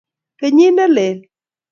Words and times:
kenyit 0.39 0.71
nelel 0.75 1.19